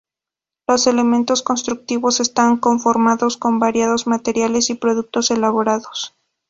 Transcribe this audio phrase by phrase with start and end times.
[0.67, 6.15] Los elementos constructivos están conformados con variados materiales y productos elaborados.